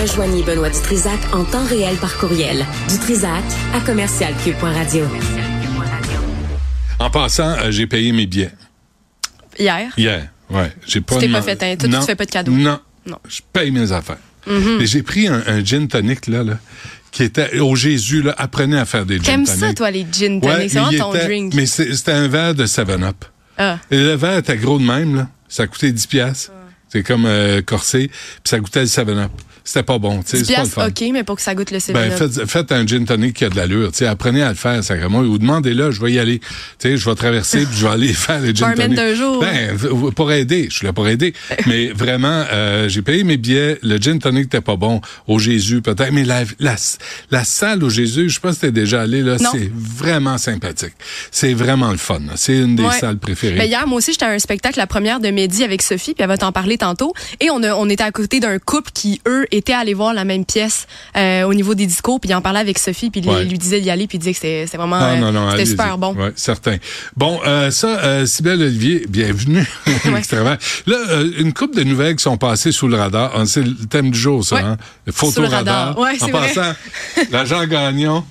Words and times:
Rejoignez 0.00 0.42
Benoît 0.42 0.70
Dutrisac 0.70 1.18
en 1.32 1.44
temps 1.44 1.64
réel 1.66 1.96
par 1.96 2.16
courriel. 2.16 2.64
Dutrisac 2.88 3.42
à 3.74 3.80
commercialcube.radio. 3.80 5.04
En 6.98 7.10
passant, 7.10 7.50
euh, 7.58 7.70
j'ai 7.70 7.86
payé 7.86 8.12
mes 8.12 8.26
billets. 8.26 8.52
Hier? 9.58 9.90
Hier, 9.96 10.28
ouais. 10.50 10.72
J'ai 10.86 11.00
pas 11.02 11.16
Tu 11.16 11.26
t'es 11.26 11.32
pas 11.32 11.42
fait 11.42 11.62
un- 11.62 11.76
toi, 11.76 11.88
tu 12.00 12.06
fais 12.06 12.14
pas 12.16 12.24
de 12.24 12.30
cadeau? 12.30 12.52
Non. 12.52 12.80
Non. 13.06 13.18
Je 13.28 13.40
paye 13.52 13.70
mes 13.70 13.92
affaires. 13.92 14.16
Et 14.48 14.86
j'ai 14.86 15.02
pris 15.02 15.28
un, 15.28 15.42
un 15.46 15.62
gin 15.64 15.86
tonic, 15.86 16.26
là, 16.26 16.42
là, 16.42 16.58
qui 17.10 17.22
était 17.24 17.58
au 17.60 17.76
Jésus, 17.76 18.22
là, 18.22 18.34
apprenez 18.38 18.78
à 18.78 18.84
faire 18.86 19.04
des 19.06 19.16
gin 19.16 19.24
T'aimes 19.24 19.44
tonic. 19.44 19.60
ça, 19.60 19.74
toi, 19.74 19.90
les 19.90 20.06
gin 20.10 20.40
tonic? 20.40 20.44
Ouais, 20.44 20.68
c'est 20.68 20.78
vraiment 20.80 21.10
ton 21.10 21.14
était- 21.14 21.24
drink. 21.26 21.54
Mais 21.54 21.66
c'est- 21.66 21.94
c'était 21.94 22.12
un 22.12 22.28
verre 22.28 22.54
de 22.54 22.64
7-Up. 22.66 23.24
Ah. 23.58 23.78
Et 23.90 23.98
le 23.98 24.14
verre 24.14 24.38
était 24.38 24.56
gros 24.56 24.78
de 24.78 24.84
même, 24.84 25.14
là. 25.16 25.28
Ça 25.48 25.66
coûtait 25.66 25.92
10 25.92 26.06
piastres. 26.06 26.50
C'est 26.92 27.02
comme 27.02 27.24
euh, 27.26 27.62
corsé. 27.62 28.08
Puis 28.08 28.40
ça 28.44 28.58
goûtait 28.60 28.80
le 28.80 28.86
7-Up. 28.86 29.30
C'était 29.64 29.84
pas 29.84 29.98
bon, 29.98 30.24
tu 30.24 30.36
sais. 30.36 30.42
10 30.42 30.44
c'est 30.48 30.54
pas 30.54 30.62
le 30.62 30.64
piastres, 30.64 30.74
fun. 30.82 30.88
OK, 30.88 31.04
mais 31.12 31.22
pour 31.22 31.36
que 31.36 31.42
ça 31.42 31.54
goûte 31.54 31.70
le 31.70 31.78
Ben, 31.92 32.10
7 32.10 32.18
faites, 32.34 32.50
faites 32.50 32.72
un 32.72 32.84
gin 32.84 33.04
tonic 33.04 33.36
qui 33.36 33.44
a 33.44 33.48
de 33.48 33.54
l'allure. 33.54 33.92
tu 33.92 33.98
sais. 33.98 34.06
Apprenez 34.06 34.42
à 34.42 34.48
le 34.48 34.56
faire, 34.56 34.82
sacrément. 34.82 35.20
Ou 35.20 35.38
demandez-le, 35.38 35.92
je 35.92 36.00
vais 36.02 36.10
y 36.12 36.18
aller. 36.18 36.40
Tu 36.40 36.46
sais, 36.80 36.96
je 36.96 37.08
vais 37.08 37.14
traverser 37.14 37.64
puis 37.64 37.76
je 37.78 37.86
vais 37.86 37.92
aller 37.92 38.08
faire 38.12 38.40
le 38.40 38.52
gin 38.52 38.74
tonic. 38.74 38.96
d'un 38.96 39.14
jour. 39.14 39.40
Ben, 39.40 39.78
pour 40.16 40.32
aider. 40.32 40.66
Je 40.68 40.78
suis 40.78 40.86
là 40.86 40.92
pour 40.92 41.06
aider. 41.06 41.32
Mais 41.66 41.92
vraiment, 41.92 42.44
euh, 42.52 42.88
j'ai 42.88 43.02
payé 43.02 43.22
mes 43.22 43.36
billets. 43.36 43.78
Le 43.84 43.98
gin 43.98 44.18
tonic 44.18 44.46
n'était 44.46 44.60
pas 44.60 44.74
bon. 44.74 45.00
Au 45.28 45.38
Jésus, 45.38 45.80
peut-être. 45.80 46.10
Mais 46.12 46.24
la, 46.24 46.42
la, 46.58 46.74
la 47.30 47.44
salle 47.44 47.84
au 47.84 47.88
Jésus, 47.88 48.30
je 48.30 48.34
sais 48.34 48.40
pas 48.40 48.52
si 48.52 48.58
t'es 48.60 48.72
déjà 48.72 49.02
allé, 49.02 49.22
là. 49.22 49.36
C'est 49.38 49.70
vraiment 49.72 50.38
sympathique. 50.38 50.94
C'est 51.30 51.54
vraiment 51.54 51.92
le 51.92 51.98
fun. 51.98 52.18
C'est 52.34 52.58
une 52.58 52.74
des 52.74 52.82
Ouais. 52.82 52.98
salles 52.98 53.18
préférées. 53.18 53.58
Ben, 53.58 53.64
hier, 53.68 53.86
moi 53.86 53.98
aussi, 53.98 54.10
j'étais 54.10 54.24
à 54.24 54.30
un 54.30 54.40
spectacle, 54.40 54.76
la 54.80 54.88
première 54.88 55.20
de 55.20 55.28
Mehdi 55.30 55.62
avec 55.62 55.82
Sophie, 55.82 56.14
puis 56.14 56.22
elle 56.24 56.26
va 56.28 56.36
t'en 56.36 56.50
parler 56.50 56.78
tantôt. 56.82 57.14
Et 57.40 57.48
on, 57.50 57.62
a, 57.62 57.74
on 57.74 57.88
était 57.88 58.02
à 58.02 58.10
côté 58.10 58.40
d'un 58.40 58.58
couple 58.58 58.90
qui, 58.92 59.20
eux, 59.26 59.46
étaient 59.52 59.72
allés 59.72 59.94
voir 59.94 60.12
la 60.14 60.24
même 60.24 60.44
pièce 60.44 60.86
euh, 61.16 61.44
au 61.44 61.54
niveau 61.54 61.74
des 61.74 61.86
discours, 61.86 62.20
puis 62.20 62.30
il 62.30 62.34
en 62.34 62.42
parlait 62.42 62.58
avec 62.58 62.78
Sophie, 62.78 63.10
puis 63.10 63.20
il 63.20 63.48
lui 63.48 63.58
disait 63.58 63.80
d'y 63.80 63.90
aller, 63.90 64.06
puis 64.06 64.16
il 64.16 64.20
disait 64.20 64.32
que 64.32 64.38
c'était 64.38 64.76
vraiment 64.76 65.00
euh, 65.00 65.16
non, 65.16 65.30
non, 65.32 65.48
allez-y. 65.48 65.68
super 65.68 65.96
bon. 65.96 66.14
Ouais, 66.14 66.32
certain. 66.34 66.76
Bon, 67.16 67.40
euh, 67.46 67.70
ça, 67.70 67.86
euh, 67.86 68.26
Sybelle 68.26 68.62
Olivier, 68.62 69.06
bienvenue. 69.08 69.64
Extrêmement. 70.16 70.56
Là, 70.86 70.96
euh, 71.10 71.30
une 71.38 71.52
couple 71.52 71.76
de 71.76 71.84
nouvelles 71.84 72.16
qui 72.16 72.22
sont 72.22 72.36
passées 72.36 72.72
sous 72.72 72.88
le 72.88 72.96
radar. 72.96 73.32
Ah, 73.34 73.46
C'est 73.46 73.62
le 73.62 73.74
thème 73.88 74.10
du 74.10 74.18
jour, 74.18 74.44
ça. 74.44 74.56
Hein? 74.58 74.76
Le 75.06 75.46
radar. 75.46 75.98
Ouais, 75.98 76.20
en 76.20 76.28
passant, 76.28 76.72
l'agent 77.30 77.64
Gagnon. 77.66 78.24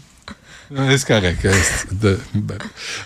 C'est 0.76 1.06
correct. 1.08 1.44
euh, 1.46 1.54
de- 1.92 2.20
ben, 2.34 2.58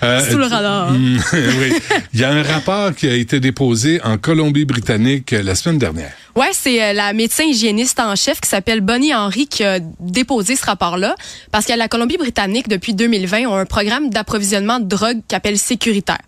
euh, 0.04 0.30
Sous 0.30 0.38
le 0.38 0.46
radar. 0.46 0.90
hum, 0.90 1.20
oui. 1.34 1.74
Il 2.14 2.20
y 2.20 2.24
a 2.24 2.30
un 2.32 2.44
rapport 2.44 2.94
qui 2.94 3.08
a 3.08 3.14
été 3.16 3.40
déposé 3.40 4.00
en 4.04 4.18
Colombie-Britannique 4.18 5.34
euh, 5.34 5.42
la 5.44 5.56
semaine 5.56 5.80
dernière. 5.80 6.12
Ouais, 6.36 6.50
c'est 6.54 6.94
la 6.94 7.14
médecin 7.14 7.46
hygiéniste 7.46 8.00
en 8.00 8.16
chef 8.16 8.40
qui 8.42 8.50
s'appelle 8.50 8.82
Bonnie 8.82 9.16
Henry 9.16 9.48
qui 9.48 9.64
a 9.64 9.80
déposé 10.00 10.56
ce 10.56 10.66
rapport-là 10.66 11.16
parce 11.52 11.66
que 11.66 11.74
la 11.74 11.88
Colombie-Britannique 11.88 12.68
depuis 12.68 12.94
2020 12.94 13.46
ont 13.48 13.56
un 13.56 13.66
programme 13.66 14.10
d'approvisionnement 14.10 14.80
de 14.80 14.86
drogue 14.86 15.22
qu'ils 15.28 15.36
appellent 15.38 15.58
sécuritaire. 15.58 16.20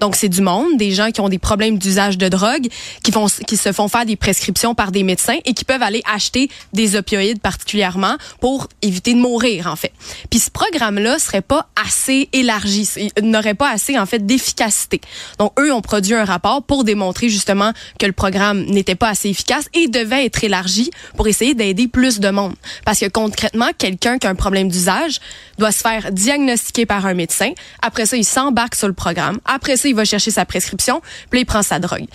Donc 0.00 0.16
c'est 0.16 0.28
du 0.28 0.40
monde, 0.40 0.76
des 0.76 0.92
gens 0.92 1.10
qui 1.10 1.20
ont 1.20 1.28
des 1.28 1.38
problèmes 1.38 1.78
d'usage 1.78 2.18
de 2.18 2.28
drogue, 2.28 2.68
qui 3.02 3.12
font 3.12 3.26
qui 3.46 3.56
se 3.56 3.72
font 3.72 3.88
faire 3.88 4.06
des 4.06 4.16
prescriptions 4.16 4.74
par 4.74 4.92
des 4.92 5.02
médecins 5.02 5.38
et 5.44 5.52
qui 5.52 5.64
peuvent 5.64 5.82
aller 5.82 6.02
acheter 6.10 6.50
des 6.72 6.96
opioïdes 6.96 7.40
particulièrement 7.40 8.16
pour 8.40 8.68
éviter 8.82 9.14
de 9.14 9.18
mourir 9.18 9.66
en 9.66 9.76
fait. 9.76 9.92
Puis 10.30 10.40
ce 10.40 10.50
programme-là 10.50 11.18
serait 11.18 11.42
pas 11.42 11.68
assez 11.76 12.28
élargi, 12.32 12.88
n'aurait 13.22 13.54
pas 13.54 13.70
assez 13.70 13.98
en 13.98 14.06
fait 14.06 14.24
d'efficacité. 14.24 15.00
Donc 15.38 15.58
eux 15.60 15.72
ont 15.72 15.82
produit 15.82 16.14
un 16.14 16.24
rapport 16.24 16.62
pour 16.62 16.84
démontrer 16.84 17.28
justement 17.28 17.72
que 17.98 18.06
le 18.06 18.12
programme 18.12 18.64
n'était 18.64 18.94
pas 18.94 19.10
assez 19.10 19.28
efficace 19.28 19.66
et 19.74 19.88
devait 19.88 20.24
être 20.24 20.42
élargi 20.42 20.90
pour 21.16 21.28
essayer 21.28 21.54
d'aider 21.54 21.88
plus 21.88 22.20
de 22.20 22.30
monde. 22.30 22.54
Parce 22.84 23.00
que 23.00 23.08
concrètement, 23.08 23.68
quelqu'un 23.76 24.18
qui 24.18 24.26
a 24.26 24.30
un 24.30 24.34
problème 24.34 24.68
d'usage 24.68 25.20
doit 25.58 25.72
se 25.72 25.80
faire 25.80 26.10
diagnostiquer 26.10 26.86
par 26.86 27.04
un 27.06 27.14
médecin. 27.14 27.52
Après 27.82 28.06
ça, 28.06 28.16
il 28.16 28.24
s'embarque 28.24 28.74
sur 28.74 28.88
le 28.88 28.94
programme. 28.94 29.38
Après 29.44 29.76
ça, 29.76 29.88
il 29.90 29.94
va 29.96 30.04
chercher 30.04 30.30
sa 30.30 30.44
prescription, 30.44 31.00
puis 31.30 31.38
là, 31.38 31.42
il 31.42 31.46
prend 31.46 31.62
sa 31.62 31.78
drogue. 31.78 32.06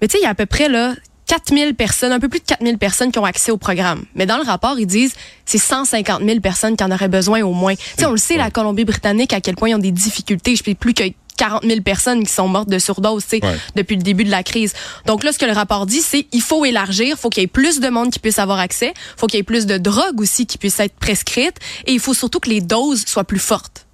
Mais 0.00 0.08
tu 0.08 0.12
sais, 0.12 0.18
il 0.20 0.24
y 0.24 0.26
a 0.26 0.30
à 0.30 0.34
peu 0.34 0.46
près 0.46 0.68
là 0.68 0.94
4000 1.26 1.74
personnes, 1.74 2.10
un 2.10 2.18
peu 2.18 2.28
plus 2.28 2.40
de 2.40 2.44
4000 2.44 2.76
personnes 2.78 3.12
qui 3.12 3.18
ont 3.20 3.24
accès 3.24 3.52
au 3.52 3.56
programme. 3.56 4.04
Mais 4.16 4.26
dans 4.26 4.36
le 4.36 4.42
rapport, 4.42 4.78
ils 4.80 4.86
disent 4.86 5.12
c'est 5.46 5.58
150 5.58 6.22
000 6.24 6.40
personnes 6.40 6.76
qui 6.76 6.82
en 6.82 6.90
auraient 6.90 7.08
besoin 7.08 7.42
au 7.42 7.52
moins. 7.52 7.74
Tu 7.76 7.82
sais, 7.98 8.06
on 8.06 8.10
le 8.12 8.16
sait, 8.16 8.36
la 8.36 8.50
Colombie-Britannique, 8.50 9.32
à 9.32 9.40
quel 9.40 9.54
point 9.54 9.68
ils 9.68 9.74
ont 9.76 9.78
des 9.78 9.92
difficultés. 9.92 10.56
Je 10.56 10.62
sais 10.64 10.74
plus 10.74 10.92
que 10.92 11.04
40 11.36 11.64
000 11.64 11.80
personnes 11.82 12.24
qui 12.24 12.32
sont 12.32 12.48
mortes 12.48 12.68
de 12.68 12.78
surdose, 12.80 13.22
tu 13.22 13.38
sais, 13.38 13.44
Ouais. 13.44 13.56
depuis 13.76 13.96
le 13.96 14.02
début 14.02 14.24
de 14.24 14.30
la 14.30 14.42
crise. 14.42 14.74
Donc 15.06 15.22
là, 15.22 15.32
ce 15.32 15.38
que 15.38 15.46
le 15.46 15.52
rapport 15.52 15.86
dit, 15.86 16.00
c'est 16.02 16.26
il 16.32 16.42
faut 16.42 16.64
élargir, 16.64 17.16
faut 17.16 17.30
qu'il 17.30 17.42
y 17.42 17.44
ait 17.44 17.46
plus 17.46 17.78
de 17.80 17.88
monde 17.88 18.10
qui 18.10 18.18
puisse 18.18 18.38
avoir 18.40 18.58
accès, 18.58 18.92
faut 19.16 19.26
qu'il 19.28 19.38
y 19.38 19.40
ait 19.40 19.44
plus 19.44 19.66
de 19.66 19.78
drogue 19.78 20.20
aussi 20.20 20.46
qui 20.46 20.58
puisse 20.58 20.80
être 20.80 20.94
prescrite, 20.96 21.54
et 21.86 21.92
il 21.92 22.00
faut 22.00 22.12
surtout 22.12 22.40
que 22.40 22.50
les 22.50 22.60
doses 22.60 23.04
soient 23.06 23.24
plus 23.24 23.38
fortes. 23.38 23.86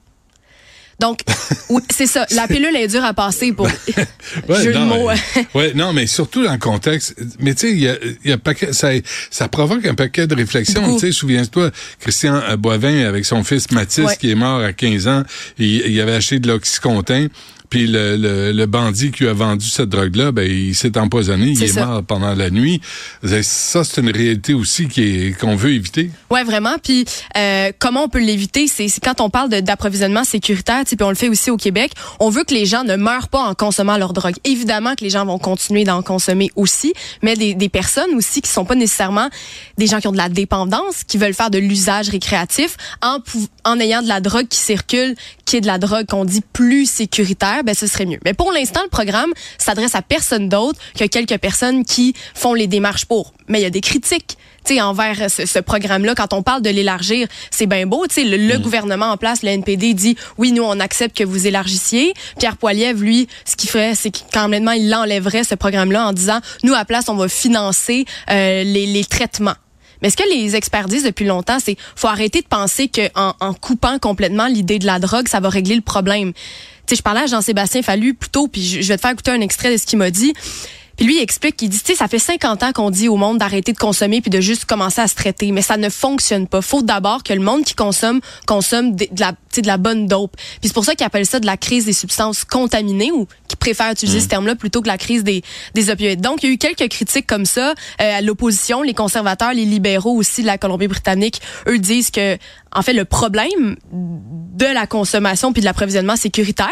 Donc, 0.99 1.21
oui, 1.69 1.83
c'est 1.91 2.07
ça. 2.07 2.27
La 2.35 2.49
pilule 2.49 2.75
est 2.75 2.89
dure 2.89 3.05
à 3.05 3.13
passer 3.15 3.53
pour 3.53 3.67
Ouais, 4.49 4.63
jeu 4.65 4.73
de 4.73 4.79
non, 4.79 4.87
mots. 4.87 5.11
mais- 5.11 5.47
ouais, 5.55 5.73
non, 5.75 5.93
mais 5.93 6.07
surtout 6.07 6.43
dans 6.45 6.53
le 6.53 6.59
contexte. 6.59 7.15
Mais 7.39 7.55
tu 7.55 7.61
sais, 7.69 7.73
il 7.73 7.81
y 7.81 7.89
a, 7.89 7.97
y 8.25 8.33
a 8.33 8.39
paquet, 8.39 8.73
ça, 8.73 8.89
ça 9.31 9.49
provoque 9.49 9.85
un 9.87 9.95
paquet 9.95 10.27
de 10.27 10.35
réflexions. 10.35 10.95
Tu 10.95 11.01
sais, 11.01 11.13
souviens-toi, 11.13 11.71
Christian 12.01 12.37
euh, 12.49 12.57
Boivin 12.57 13.05
avec 13.07 13.25
son 13.27 13.45
fils 13.45 13.71
Mathis 13.73 14.05
Ouais. 14.05 14.17
qui 14.17 14.31
est 14.31 14.35
mort 14.35 14.61
à 14.61 14.73
15 14.73 15.07
ans, 15.09 15.23
il, 15.59 15.67
il 15.87 16.01
avait 16.01 16.15
acheté 16.15 16.39
de 16.39 16.49
l'oxycontin. 16.49 17.27
Puis 17.69 17.87
le, 17.87 18.17
le, 18.17 18.53
le 18.53 18.67
bandit 18.67 19.11
qui 19.11 19.27
a 19.27 19.33
vendu 19.33 19.67
cette 19.67 19.89
drogue-là, 19.89 20.33
ben 20.33 20.51
il 20.51 20.75
s'est 20.75 20.97
empoisonné, 20.99 21.49
il 21.49 21.63
est 21.63 21.69
ça. 21.69 21.87
mort 21.87 22.03
pendant 22.03 22.35
la 22.35 22.51
nuit. 22.51 22.81
Ça, 23.43 23.85
c'est 23.85 24.01
une 24.01 24.11
réalité 24.11 24.55
aussi 24.55 24.89
qui 24.89 25.33
qu'on 25.41 25.57
veut 25.57 25.73
éviter. 25.73 26.11
Ouais, 26.31 26.45
vraiment. 26.45 26.77
Puis 26.83 27.05
euh, 27.37 27.73
comment 27.79 28.05
on 28.05 28.09
peut 28.09 28.21
l'éviter? 28.21 28.67
C'est 28.69 28.89
quand 29.03 29.21
on 29.21 29.31
parle 29.31 29.49
d'approvisionnement 29.51 30.25
sécuritaire, 30.25 30.83
puis 30.85 30.97
on 31.03 31.09
le 31.11 31.15
fait 31.15 31.29
aussi 31.29 31.51
au 31.51 31.57
Québec. 31.57 31.93
On 32.21 32.31
veut 32.31 32.45
que 32.45 32.55
les 32.55 32.67
gens 32.67 32.85
ne 32.85 32.97
meurent 32.97 33.29
pas 33.29 33.41
en 33.43 33.55
consommant 33.55 33.97
leur 33.97 34.13
drogue. 34.13 34.37
Évidemment 34.45 34.95
que 34.95 35.05
les 35.05 35.11
gens 35.11 35.25
vont 35.27 35.39
continuer 35.39 35.85
d'en 35.85 36.03
consommer 36.03 36.51
aussi, 36.57 36.93
mais 37.23 37.35
des, 37.35 37.55
des 37.55 37.69
personnes 37.69 38.15
aussi 38.15 38.41
qui 38.41 38.51
sont 38.51 38.65
pas 38.65 38.75
nécessairement 38.75 39.29
des 39.79 39.87
gens 39.87 40.01
qui 40.01 40.09
ont 40.09 40.13
de 40.13 40.17
la 40.17 40.29
dépendance, 40.29 41.05
qui 41.05 41.19
veulent 41.19 41.35
faire 41.35 41.51
de 41.51 41.59
l'usage 41.59 42.09
récréatif, 42.09 42.77
en 43.03 43.19
en 43.65 43.81
ayant 43.81 44.03
de 44.03 44.09
la 44.09 44.21
drogue 44.21 44.47
qui 44.49 44.59
circule, 44.59 45.15
qui 45.45 45.57
est 45.57 45.61
de 45.61 45.67
la 45.67 45.79
drogue 45.79 46.07
qu'on 46.07 46.25
dit 46.25 46.43
plus 46.53 46.87
sécuritaire, 46.89 47.56
ben 47.63 47.75
ce 47.75 47.87
serait 47.87 48.07
mieux. 48.07 48.19
Mais 48.25 48.35
pour 48.35 48.53
l'instant, 48.53 48.81
le 48.83 48.89
programme 48.89 49.33
s'adresse 49.59 49.95
à 49.95 50.03
personne 50.03 50.49
d'autre 50.49 50.79
que 50.99 51.05
quelques 51.05 51.39
personnes 51.39 51.85
qui 51.85 52.15
font 52.35 52.55
les 52.55 52.67
démarches 52.67 53.05
pour. 53.05 53.33
Mais 53.49 53.61
il 53.61 53.63
y 53.63 53.67
a 53.67 53.71
des 53.71 53.81
critiques 53.81 54.37
tu 54.67 54.75
sais, 54.75 54.81
envers 54.81 55.31
ce, 55.31 55.47
ce 55.47 55.61
programme-là, 55.61 56.15
quand 56.17 56.33
on 56.33 56.43
parle 56.43 56.61
de 56.61 56.71
l'élargir, 56.71 57.29
c'est 57.53 57.67
bien 57.67 57.87
beau. 57.87 58.05
Tu 58.09 58.15
sais, 58.17 58.25
le, 58.25 58.37
le 58.37 58.59
gouvernement 58.59 59.07
en 59.07 59.17
place, 59.17 59.43
le 59.43 59.51
NPD, 59.51 59.95
dit 59.95 60.17
oui, 60.39 60.51
nous, 60.51 60.65
on 60.65 60.81
accepte 60.81 61.17
que 61.17 61.23
vous 61.23 61.47
élargissiez. 61.47 62.15
Pierre 62.39 62.57
Poilievre, 62.57 63.01
lui, 63.01 63.29
ce 63.45 63.55
qu'il 63.55 63.71
ferait, 63.71 63.95
c'est 63.95 64.11
qu'en 64.33 64.51
il 64.51 64.91
l'enlèverait, 64.91 65.45
ce 65.45 65.55
programme-là, 65.55 66.09
en 66.09 66.13
disant 66.13 66.41
nous, 66.65 66.75
à 66.75 66.85
place, 66.85 67.09
on 67.09 67.15
va 67.15 67.29
financer 67.29 68.07
euh, 68.31 68.65
les, 68.65 68.87
les 68.87 69.05
traitements. 69.05 69.55
Mais 70.03 70.11
ce 70.11 70.17
que 70.17 70.29
les 70.31 70.57
experts 70.57 70.89
disent 70.89 71.05
depuis 71.05 71.25
longtemps, 71.25 71.59
c'est 71.63 71.77
faut 71.95 72.09
arrêter 72.09 72.43
de 72.43 72.47
penser 72.47 72.89
qu'en 72.89 73.35
en 73.41 73.55
coupant 73.55 73.99
complètement 73.99 74.47
l'idée 74.47 74.79
de 74.79 74.87
la 74.87 74.99
drogue, 74.99 75.29
ça 75.29 75.41
va 75.41 75.49
régler 75.49 75.75
le 75.75 75.81
problème. 75.81 76.33
Sais, 76.89 76.97
je 76.97 77.03
parlais 77.03 77.23
à 77.23 77.27
Jean-Sébastien 77.27 77.83
Fallu 77.83 78.15
plus 78.15 78.31
tôt, 78.31 78.49
puis 78.49 78.63
je 78.63 78.89
vais 78.89 78.97
te 78.97 79.01
faire 79.01 79.11
écouter 79.11 79.31
un 79.31 79.41
extrait 79.41 79.73
de 79.73 79.77
ce 79.77 79.87
qu'il 79.87 79.99
m'a 79.99 80.11
dit. 80.11 80.33
Puis 80.97 81.07
lui, 81.07 81.17
il 81.17 81.23
explique, 81.23 81.61
il 81.63 81.69
dit, 81.69 81.81
tu 81.81 81.93
sais, 81.93 81.95
ça 81.95 82.09
fait 82.09 82.19
50 82.19 82.63
ans 82.63 82.73
qu'on 82.73 82.91
dit 82.91 83.09
au 83.09 83.17
monde 83.17 83.39
d'arrêter 83.39 83.73
de 83.73 83.79
consommer 83.79 84.21
puis 84.21 84.31
de 84.31 84.41
juste 84.41 84.65
commencer 84.65 85.01
à 85.01 85.09
se 85.09 85.15
traiter, 85.15 85.53
mais 85.53 85.63
ça 85.63 85.77
ne 85.77 85.89
fonctionne 85.89 86.47
pas. 86.47 86.63
Faut 86.63 86.83
d'abord 86.83 87.23
que 87.23 87.33
le 87.33 87.41
monde 87.41 87.65
qui 87.65 87.75
consomme 87.75 88.21
consomme 88.47 88.97
de, 88.97 89.07
de 89.11 89.21
la, 89.21 89.33
tu 89.33 89.37
sais, 89.53 89.63
de 89.63 89.67
la 89.67 89.77
bonne 89.77 90.07
dope. 90.07 90.37
Puis 90.37 90.69
c'est 90.69 90.73
pour 90.73 90.85
ça 90.85 90.95
qu'ils 90.95 91.07
appellent 91.07 91.27
ça 91.27 91.41
de 91.41 91.47
la 91.47 91.57
crise 91.57 91.85
des 91.85 91.93
substances 91.93 92.45
contaminées 92.45 93.13
ou 93.13 93.27
qui 93.49 93.57
préfèrent 93.57 93.93
utiliser 93.93 94.21
ce 94.21 94.29
terme-là 94.29 94.57
plutôt 94.57 94.81
que 94.81 94.89
la 94.89 94.99
crise 94.99 95.23
des, 95.23 95.43
des 95.75 95.91
opioïdes. 95.91 96.21
Donc, 96.21 96.43
il 96.43 96.47
y 96.47 96.51
a 96.51 96.53
eu 96.55 96.59
quelques 96.59 96.89
critiques 96.89 97.27
comme 97.27 97.47
ça 97.47 97.75
euh, 98.01 98.19
à 98.19 98.21
l'opposition, 98.23 98.83
les 98.83 98.95
conservateurs, 98.95 99.53
les 99.53 99.65
libéraux 99.65 100.17
aussi 100.17 100.43
de 100.43 100.47
la 100.47 100.59
Colombie-Britannique, 100.59 101.41
eux 101.69 101.79
disent 101.79 102.11
que, 102.11 102.39
en 102.73 102.83
fait, 102.83 102.93
le 102.93 103.05
problème 103.05 103.77
de 103.93 104.67
la 104.67 104.87
consommation 104.87 105.53
puis 105.53 105.61
de 105.61 105.67
l'approvisionnement 105.67 106.17
sécuritaire, 106.17 106.69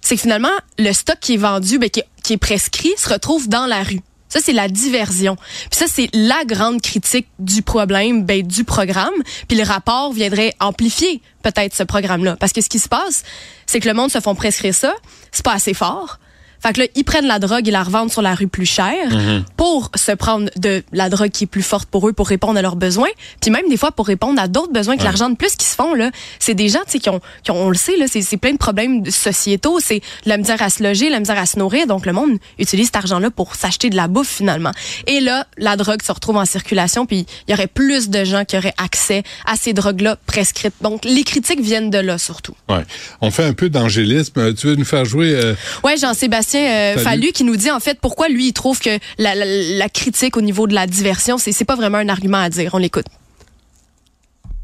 c'est 0.00 0.16
que 0.16 0.22
finalement, 0.22 0.48
le 0.78 0.92
stock 0.92 1.18
qui 1.20 1.34
est 1.34 1.38
vendu, 1.38 1.78
ben, 1.78 1.90
qui, 1.90 2.00
est, 2.00 2.08
qui 2.22 2.34
est 2.34 2.38
prescrit, 2.38 2.92
se 2.96 3.08
retrouve 3.08 3.48
dans 3.48 3.66
la 3.66 3.82
rue. 3.82 4.00
Ça, 4.28 4.38
c'est 4.40 4.52
la 4.52 4.68
diversion. 4.68 5.36
Puis 5.70 5.78
ça, 5.78 5.86
c'est 5.88 6.08
la 6.12 6.44
grande 6.44 6.80
critique 6.80 7.26
du 7.40 7.62
problème, 7.62 8.24
ben, 8.24 8.46
du 8.46 8.62
programme. 8.62 9.12
Puis 9.48 9.58
le 9.58 9.64
rapport 9.64 10.12
viendrait 10.12 10.54
amplifier 10.60 11.20
peut-être 11.42 11.74
ce 11.74 11.82
programme-là. 11.82 12.36
Parce 12.36 12.52
que 12.52 12.60
ce 12.60 12.68
qui 12.68 12.78
se 12.78 12.88
passe, 12.88 13.24
c'est 13.66 13.80
que 13.80 13.88
le 13.88 13.94
monde 13.94 14.10
se 14.10 14.20
font 14.20 14.36
prescrire 14.36 14.74
ça. 14.74 14.94
C'est 15.32 15.44
pas 15.44 15.54
assez 15.54 15.74
fort. 15.74 16.20
Fait 16.62 16.72
que 16.72 16.80
là, 16.80 16.86
ils 16.94 17.04
prennent 17.04 17.26
la 17.26 17.38
drogue 17.38 17.66
et 17.66 17.70
la 17.70 17.82
revendent 17.82 18.10
sur 18.12 18.22
la 18.22 18.34
rue 18.34 18.46
plus 18.48 18.66
cher 18.66 18.94
Mhm. 19.10 19.44
pour 19.56 19.90
se 19.96 20.12
prendre 20.12 20.50
de 20.56 20.82
la 20.92 21.08
drogue 21.08 21.30
qui 21.30 21.44
est 21.44 21.46
plus 21.46 21.62
forte 21.62 21.88
pour 21.88 22.08
eux 22.08 22.12
pour 22.12 22.28
répondre 22.28 22.58
à 22.58 22.62
leurs 22.62 22.76
besoins. 22.76 23.08
Puis 23.40 23.50
même 23.50 23.68
des 23.68 23.76
fois 23.76 23.92
pour 23.92 24.06
répondre 24.06 24.40
à 24.40 24.48
d'autres 24.48 24.72
besoins 24.72 24.94
que 24.96 25.00
Ouais. 25.00 25.06
l'argent 25.06 25.30
de 25.30 25.36
plus 25.36 25.56
qui 25.56 25.64
se 25.66 25.74
font 25.74 25.94
là. 25.94 26.10
C'est 26.38 26.54
des 26.54 26.68
gens 26.68 26.80
tu 26.84 26.92
sais 26.92 26.98
qui 26.98 27.08
ont, 27.08 27.20
qui 27.44 27.50
ont 27.50 27.60
on 27.66 27.68
le 27.70 27.76
sait 27.76 27.96
là, 27.96 28.06
c'est 28.08 28.22
c'est 28.22 28.36
plein 28.36 28.52
de 28.52 28.58
problèmes 28.58 29.04
sociétaux, 29.10 29.80
c'est 29.80 30.00
la 30.26 30.36
misère 30.36 30.60
à 30.62 30.70
se 30.70 30.82
loger, 30.82 31.08
la 31.10 31.18
misère 31.20 31.38
à 31.38 31.46
se 31.46 31.58
nourrir. 31.58 31.86
Donc 31.86 32.04
le 32.06 32.12
monde 32.12 32.38
utilise 32.58 32.86
cet 32.86 32.96
argent-là 32.96 33.30
pour 33.30 33.54
s'acheter 33.54 33.88
de 33.90 33.96
la 33.96 34.08
bouffe 34.08 34.28
finalement. 34.28 34.72
Et 35.06 35.20
là, 35.20 35.46
la 35.58 35.76
drogue 35.76 36.02
se 36.02 36.12
retrouve 36.12 36.36
en 36.36 36.44
circulation, 36.44 37.06
puis 37.06 37.26
il 37.48 37.50
y 37.50 37.54
aurait 37.54 37.66
plus 37.68 38.10
de 38.10 38.24
gens 38.24 38.44
qui 38.44 38.56
auraient 38.58 38.74
accès 38.76 39.22
à 39.46 39.56
ces 39.56 39.72
drogues-là 39.72 40.16
prescrites. 40.26 40.74
Donc 40.80 41.04
les 41.04 41.24
critiques 41.24 41.60
viennent 41.60 41.90
de 41.90 41.98
là 41.98 42.18
surtout. 42.18 42.54
Ouais. 42.68 42.84
On 43.20 43.30
fait 43.30 43.44
un 43.44 43.52
peu 43.54 43.68
d'angélisme. 43.70 44.38
Euh, 44.38 44.52
Tu 44.52 44.66
veux 44.66 44.74
nous 44.76 44.84
faire 44.84 45.04
jouer 45.04 45.32
euh, 45.34 45.54
Ouais, 45.84 45.96
Jean-Sébastien 45.96 46.49
euh, 46.58 46.96
Fallu. 46.98 47.32
Qui 47.32 47.44
nous 47.44 47.56
dit 47.56 47.70
en 47.70 47.80
fait 47.80 47.98
pourquoi 48.00 48.28
lui 48.28 48.48
il 48.48 48.52
trouve 48.52 48.80
que 48.80 48.98
la, 49.18 49.34
la, 49.34 49.44
la 49.44 49.88
critique 49.88 50.36
au 50.36 50.40
niveau 50.40 50.66
de 50.66 50.74
la 50.74 50.86
diversion, 50.86 51.38
c'est 51.38 51.52
c'est 51.52 51.64
pas 51.64 51.76
vraiment 51.76 51.98
un 51.98 52.08
argument 52.08 52.38
à 52.38 52.48
dire. 52.48 52.70
On 52.74 52.78
l'écoute. 52.78 53.06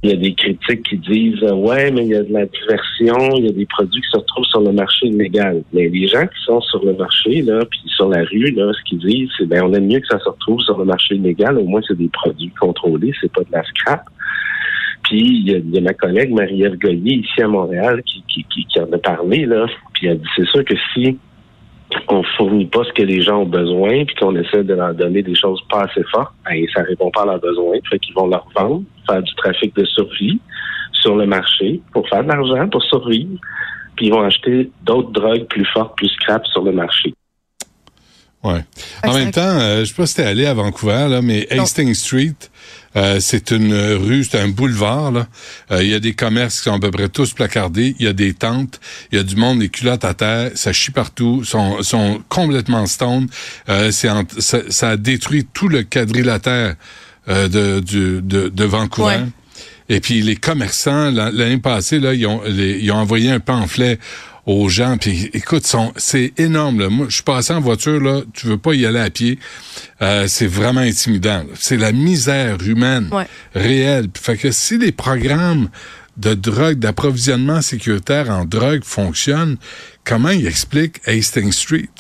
Il 0.02 0.10
y 0.10 0.12
a 0.12 0.16
des 0.16 0.34
critiques 0.34 0.82
qui 0.88 0.98
disent 0.98 1.42
euh, 1.42 1.54
ouais, 1.54 1.90
mais 1.90 2.04
il 2.04 2.10
y 2.10 2.14
a 2.14 2.22
de 2.22 2.32
la 2.32 2.46
diversion, 2.46 3.16
il 3.36 3.46
y 3.46 3.48
a 3.48 3.52
des 3.52 3.66
produits 3.66 4.00
qui 4.00 4.08
se 4.12 4.18
retrouvent 4.18 4.44
sur 4.44 4.60
le 4.60 4.72
marché 4.72 5.06
illégal. 5.06 5.62
Mais 5.72 5.88
les 5.88 6.06
gens 6.06 6.26
qui 6.26 6.44
sont 6.44 6.60
sur 6.60 6.84
le 6.84 6.92
marché 6.94 7.42
là, 7.42 7.64
puis 7.68 7.80
sur 7.86 8.08
la 8.08 8.22
rue 8.22 8.50
là, 8.52 8.72
ce 8.72 8.82
qu'ils 8.88 8.98
disent, 8.98 9.30
c'est 9.36 9.46
ben 9.46 9.64
on 9.64 9.72
aime 9.72 9.86
mieux 9.86 9.98
que 10.00 10.06
ça 10.06 10.18
se 10.20 10.28
retrouve 10.28 10.60
sur 10.60 10.78
le 10.78 10.84
marché 10.84 11.16
illégal. 11.16 11.58
Au 11.58 11.64
moins 11.64 11.80
c'est 11.88 11.96
des 11.96 12.08
produits 12.08 12.52
contrôlés, 12.60 13.12
c'est 13.20 13.32
pas 13.32 13.40
de 13.40 13.50
la 13.50 13.64
scrap. 13.64 14.04
Puis 15.04 15.20
il 15.20 15.50
y 15.50 15.54
a, 15.54 15.58
il 15.58 15.74
y 15.74 15.78
a 15.78 15.80
ma 15.80 15.94
collègue 15.94 16.32
Marie-Ève 16.32 16.76
Goyer 16.78 17.14
ici 17.14 17.42
à 17.42 17.48
Montréal 17.48 18.02
qui, 18.04 18.22
qui, 18.28 18.44
qui, 18.44 18.64
qui 18.66 18.80
en 18.80 18.92
a 18.92 18.98
parlé 18.98 19.46
là. 19.46 19.66
Puis 19.94 20.08
elle 20.08 20.18
dit 20.20 20.28
c'est 20.36 20.46
sûr 20.46 20.64
que 20.64 20.74
si 20.92 21.18
on 22.08 22.22
fournit 22.36 22.66
pas 22.66 22.84
ce 22.84 22.92
que 22.92 23.02
les 23.02 23.22
gens 23.22 23.42
ont 23.42 23.46
besoin, 23.46 24.04
puis 24.04 24.14
qu'on 24.16 24.34
essaie 24.36 24.64
de 24.64 24.74
leur 24.74 24.94
donner 24.94 25.22
des 25.22 25.34
choses 25.34 25.60
pas 25.70 25.82
assez 25.82 26.02
fortes, 26.04 26.34
ben, 26.44 26.64
ça 26.74 26.82
répond 26.82 27.10
pas 27.10 27.22
à 27.22 27.26
leurs 27.26 27.40
besoins. 27.40 27.78
Fait 27.90 27.98
qu'ils 27.98 28.14
vont 28.14 28.26
leur 28.26 28.46
vendre, 28.56 28.82
faire 29.08 29.22
du 29.22 29.34
trafic 29.34 29.74
de 29.76 29.84
survie 29.84 30.40
sur 30.92 31.16
le 31.16 31.26
marché 31.26 31.80
pour 31.92 32.08
faire 32.08 32.24
de 32.24 32.28
l'argent, 32.28 32.68
pour 32.68 32.82
survivre. 32.84 33.38
Puis 33.96 34.06
ils 34.06 34.12
vont 34.12 34.22
acheter 34.22 34.70
d'autres 34.84 35.10
drogues 35.10 35.46
plus 35.46 35.64
fortes, 35.66 35.96
plus 35.96 36.08
scrap 36.08 36.46
sur 36.46 36.62
le 36.62 36.72
marché. 36.72 37.14
Ouais. 38.44 38.64
En 39.04 39.12
même 39.14 39.32
temps, 39.32 39.40
euh, 39.58 39.80
je 39.80 39.86
sais 39.86 39.94
pas 39.94 40.06
si 40.06 40.14
t'es 40.14 40.22
allé 40.22 40.46
à 40.46 40.54
Vancouver, 40.54 41.06
là, 41.10 41.20
mais 41.20 41.48
Non. 41.56 41.64
Hastings 41.64 41.94
Street, 41.94 42.34
euh, 42.94 43.18
c'est 43.18 43.50
une 43.50 43.74
rue, 43.74 44.22
c'est 44.24 44.38
un 44.38 44.46
boulevard. 44.48 45.10
là. 45.10 45.26
Euh, 45.72 45.82
Il 45.82 45.90
y 45.90 45.94
a 45.94 45.98
des 46.00 46.14
commerces 46.14 46.58
qui 46.58 46.64
sont 46.64 46.74
à 46.74 46.78
peu 46.78 46.90
près 46.92 47.08
tous 47.08 47.32
placardés. 47.32 47.96
Il 47.98 48.04
y 48.06 48.08
a 48.08 48.12
des 48.12 48.34
tentes. 48.34 48.78
Il 49.10 49.16
y 49.18 49.20
a 49.20 49.24
du 49.24 49.34
monde, 49.34 49.58
des 49.58 49.68
culottes 49.68 50.04
à 50.04 50.14
terre. 50.14 50.52
Ça 50.54 50.72
chie 50.72 50.92
partout. 50.92 51.42
sont 51.44 51.82
sont 51.82 52.22
complètement 52.28 52.86
stone. 52.86 53.26
Euh, 53.68 53.90
en- 54.04 54.22
ça, 54.38 54.58
ça 54.68 54.90
a 54.90 54.96
détruit 54.96 55.46
tout 55.52 55.68
le 55.68 55.82
quadrilatère 55.82 56.76
euh, 57.28 57.48
de, 57.48 57.80
du- 57.80 58.22
de, 58.22 58.48
de 58.48 58.64
Vancouver. 58.64 59.16
Ouais. 59.16 59.24
Et 59.88 60.00
puis 60.00 60.20
les 60.22 60.36
commerçants, 60.36 61.10
l'an- 61.10 61.30
l'année 61.32 61.58
passée, 61.58 61.98
là, 61.98 62.14
ils 62.14 62.26
ont, 62.26 62.42
les- 62.46 62.78
ils 62.80 62.92
ont 62.92 62.96
envoyé 62.96 63.30
un 63.32 63.40
pamphlet 63.40 63.98
aux 64.46 64.68
gens. 64.68 64.96
Puis 64.96 65.28
écoute, 65.34 65.70
c'est 65.96 66.32
énorme. 66.38 66.80
Là. 66.80 66.88
Moi, 66.88 67.06
je 67.08 67.14
suis 67.16 67.22
passé 67.24 67.52
en 67.52 67.60
voiture, 67.60 68.00
là, 68.00 68.22
tu 68.32 68.46
veux 68.46 68.58
pas 68.58 68.74
y 68.74 68.86
aller 68.86 69.00
à 69.00 69.10
pied. 69.10 69.38
Euh, 70.02 70.26
c'est 70.28 70.46
vraiment 70.46 70.80
intimidant. 70.80 71.44
C'est 71.58 71.76
la 71.76 71.92
misère 71.92 72.56
humaine 72.64 73.08
Ouais. 73.12 73.26
réelle. 73.54 74.08
Puis 74.08 74.22
Fait 74.22 74.36
que 74.36 74.50
si 74.52 74.78
les 74.78 74.92
programmes 74.92 75.68
de 76.16 76.32
drogue, 76.34 76.78
d'approvisionnement 76.78 77.60
sécuritaire 77.60 78.30
en 78.30 78.44
drogue 78.44 78.84
fonctionnent, 78.84 79.56
comment 80.04 80.30
ils 80.30 80.46
expliquent 80.46 81.00
Hastings 81.06 81.52
Street? 81.52 81.90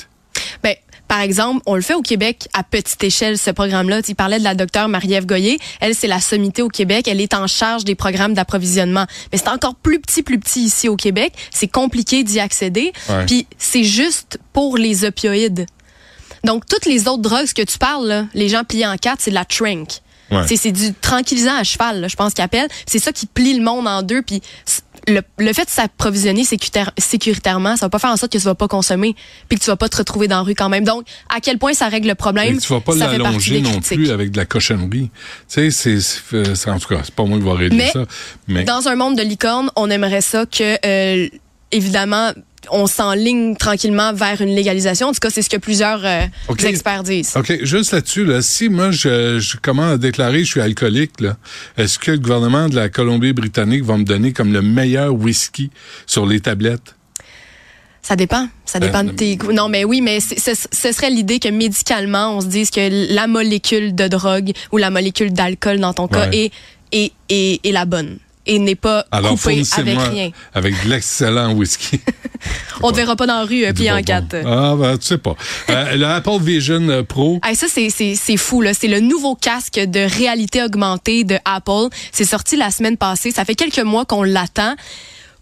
Par 1.08 1.20
exemple, 1.20 1.62
on 1.66 1.76
le 1.76 1.82
fait 1.82 1.94
au 1.94 2.02
Québec 2.02 2.48
à 2.52 2.62
petite 2.64 3.02
échelle, 3.04 3.38
ce 3.38 3.50
programme-là. 3.50 4.02
Tu 4.02 4.14
parlais 4.14 4.38
de 4.38 4.44
la 4.44 4.54
docteure 4.54 4.88
Marie-Ève 4.88 5.24
Goyer. 5.26 5.58
Elle, 5.80 5.94
c'est 5.94 6.08
la 6.08 6.20
sommité 6.20 6.62
au 6.62 6.68
Québec. 6.68 7.06
Elle 7.08 7.20
est 7.20 7.32
en 7.34 7.46
charge 7.46 7.84
des 7.84 7.94
programmes 7.94 8.34
d'approvisionnement. 8.34 9.06
Mais 9.32 9.38
c'est 9.38 9.48
encore 9.48 9.76
plus 9.76 10.00
petit, 10.00 10.22
plus 10.22 10.38
petit 10.40 10.62
ici 10.64 10.88
au 10.88 10.96
Québec. 10.96 11.32
C'est 11.52 11.68
compliqué 11.68 12.24
d'y 12.24 12.40
accéder. 12.40 12.92
Ouais. 13.08 13.24
Puis 13.26 13.46
c'est 13.58 13.84
juste 13.84 14.38
pour 14.52 14.76
les 14.78 15.04
opioïdes. 15.04 15.66
Donc, 16.44 16.66
toutes 16.66 16.86
les 16.86 17.08
autres 17.08 17.22
drogues 17.22 17.52
que 17.52 17.62
tu 17.62 17.78
parles, 17.78 18.06
là, 18.06 18.24
les 18.34 18.48
gens 18.48 18.64
pliés 18.64 18.86
en 18.86 18.96
quatre, 18.96 19.20
c'est 19.20 19.30
de 19.30 19.34
la 19.36 19.44
trank. 19.44 19.88
Ouais. 20.30 20.44
C'est- 20.48 20.56
C'est 20.56 20.72
du 20.72 20.92
tranquillisant 20.92 21.54
à 21.56 21.62
cheval, 21.62 22.00
là, 22.00 22.08
je 22.08 22.16
pense 22.16 22.34
qu'ils 22.34 22.42
appellent. 22.42 22.68
C'est 22.86 22.98
ça 22.98 23.12
qui 23.12 23.26
plie 23.26 23.54
le 23.54 23.62
monde 23.62 23.86
en 23.86 24.02
deux. 24.02 24.22
Puis 24.22 24.42
le, 25.08 25.20
le 25.38 25.52
fait 25.52 25.64
de 25.64 25.70
s'approvisionner 25.70 26.42
sécuritaire- 26.44 26.90
sécuritairement, 26.98 27.76
ça 27.76 27.86
va 27.86 27.90
pas 27.90 27.98
faire 27.98 28.10
en 28.10 28.16
sorte 28.16 28.32
que 28.32 28.38
tu 28.38 28.44
vas 28.44 28.54
pas 28.54 28.68
consommer 28.68 29.14
puis 29.48 29.58
que 29.58 29.64
tu 29.64 29.70
vas 29.70 29.76
pas 29.76 29.88
te 29.88 29.96
retrouver 29.96 30.28
dans 30.28 30.36
la 30.36 30.42
rue 30.42 30.54
quand 30.54 30.68
même. 30.68 30.84
Donc, 30.84 31.06
à 31.34 31.40
quel 31.40 31.58
point 31.58 31.74
ça 31.74 31.88
règle 31.88 32.08
le 32.08 32.14
problème 32.14 32.56
Et 32.56 32.58
tu 32.58 32.72
vas 32.72 32.80
pas 32.80 32.94
l'allonger 32.94 33.60
non 33.60 33.80
plus 33.80 34.10
avec 34.10 34.30
de 34.32 34.36
la 34.36 34.46
cochonnerie. 34.46 35.10
Tu 35.48 35.70
sais, 35.70 36.00
c'est, 36.00 36.70
en 36.70 36.78
tout 36.78 36.88
cas, 36.88 37.00
c'est 37.04 37.14
pas 37.14 37.24
moi 37.24 37.38
qui 37.38 37.44
va 37.44 37.54
régler 37.54 37.76
Mais 37.78 37.90
ça. 37.90 38.04
Mais 38.48 38.64
Dans 38.64 38.88
un 38.88 38.96
monde 38.96 39.16
de 39.16 39.22
licorne, 39.22 39.70
on 39.76 39.90
aimerait 39.90 40.20
ça 40.20 40.44
que, 40.46 40.76
euh, 40.84 41.28
évidemment, 41.72 42.32
on 42.70 42.86
s'enligne 42.86 43.56
tranquillement 43.56 44.12
vers 44.12 44.40
une 44.40 44.54
légalisation. 44.54 45.08
En 45.08 45.12
tout 45.12 45.20
cas, 45.20 45.30
c'est 45.30 45.42
ce 45.42 45.50
que 45.50 45.56
plusieurs 45.56 46.04
euh, 46.04 46.22
experts 46.64 47.02
disent. 47.02 47.32
OK, 47.36 47.58
juste 47.62 47.92
là-dessus, 47.92 48.24
là, 48.24 48.42
si 48.42 48.68
moi, 48.68 48.90
je, 48.90 49.38
je 49.38 49.56
commence 49.56 49.92
à 49.94 49.98
déclarer 49.98 50.38
que 50.38 50.44
je 50.44 50.50
suis 50.50 50.60
alcoolique, 50.60 51.12
est-ce 51.76 51.98
que 51.98 52.12
le 52.12 52.18
gouvernement 52.18 52.68
de 52.68 52.76
la 52.76 52.88
Colombie-Britannique 52.88 53.84
va 53.84 53.96
me 53.96 54.04
donner 54.04 54.32
comme 54.32 54.52
le 54.52 54.62
meilleur 54.62 55.12
whisky 55.14 55.70
sur 56.06 56.26
les 56.26 56.40
tablettes? 56.40 56.94
Ça 58.02 58.14
dépend. 58.14 58.48
Ça 58.64 58.78
dépend 58.78 59.02
Ben, 59.02 59.10
de 59.10 59.16
tes 59.16 59.36
goûts. 59.36 59.52
Non, 59.52 59.68
mais 59.68 59.84
oui, 59.84 60.00
mais 60.00 60.20
ce, 60.20 60.34
ce 60.36 60.92
serait 60.92 61.10
l'idée 61.10 61.40
que 61.40 61.48
médicalement, 61.48 62.36
on 62.36 62.40
se 62.40 62.46
dise 62.46 62.70
que 62.70 63.12
la 63.12 63.26
molécule 63.26 63.94
de 63.96 64.06
drogue 64.06 64.52
ou 64.70 64.76
la 64.76 64.90
molécule 64.90 65.32
d'alcool, 65.32 65.80
dans 65.80 65.92
ton 65.92 66.06
cas, 66.06 66.28
Ouais. 66.28 66.50
est, 66.52 66.52
est, 66.92 67.12
est, 67.28 67.66
est 67.66 67.72
la 67.72 67.84
bonne 67.84 68.18
et 68.46 68.58
n'est 68.58 68.74
pas 68.74 69.04
Alors, 69.10 69.32
coupée 69.32 69.62
avec 69.76 69.98
rien. 69.98 70.30
avec 70.54 70.84
de 70.84 70.88
l'excellent 70.90 71.52
whisky. 71.52 72.00
On 72.82 72.90
te 72.92 72.96
verra 72.96 73.16
pas 73.16 73.26
dans 73.26 73.38
la 73.40 73.44
rue 73.44 73.64
euh, 73.64 73.72
plié 73.72 73.90
en 73.90 73.96
Bon, 73.96 74.02
quatre. 74.04 74.42
bon. 74.42 74.44
Ah, 74.46 74.74
ben, 74.78 74.98
tu 74.98 75.06
sais 75.06 75.18
pas. 75.18 75.34
Euh, 75.70 75.96
le 75.96 76.06
Apple 76.06 76.40
Vision 76.40 76.88
euh, 76.88 77.02
Pro, 77.02 77.40
Hey, 77.44 77.56
ça, 77.56 77.66
c'est, 77.68 78.36
fou. 78.36 78.62
Là. 78.62 78.72
C'est 78.74 78.88
le 78.88 79.00
nouveau 79.00 79.34
casque 79.34 79.78
de 79.78 80.00
réalité 80.00 80.62
augmentée 80.62 81.24
de 81.24 81.36
Apple. 81.44 81.88
C'est 82.12 82.24
sorti 82.24 82.56
la 82.56 82.70
semaine 82.70 82.96
passée. 82.96 83.30
Ça 83.30 83.44
fait 83.44 83.54
quelques 83.54 83.78
mois 83.80 84.04
qu'on 84.04 84.22
l'attend. 84.22 84.74